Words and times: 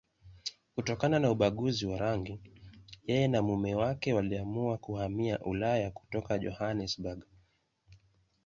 Kutokana 0.75 1.19
na 1.19 1.31
ubaguzi 1.31 1.85
wa 1.85 1.97
rangi, 1.97 2.39
yeye 3.07 3.27
na 3.27 3.41
mume 3.41 3.75
wake 3.75 4.13
waliamua 4.13 4.77
kuhamia 4.77 5.39
Ulaya 5.39 5.91
kutoka 5.91 6.39
Johannesburg. 6.39 7.25